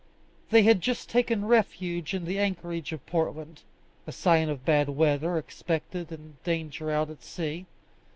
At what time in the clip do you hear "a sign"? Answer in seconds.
4.07-4.49